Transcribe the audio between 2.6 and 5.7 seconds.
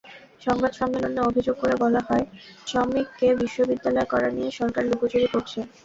চমেককে বিশ্ববিদ্যালয় করা নিয়ে সরকার লুকোচুরি করছে।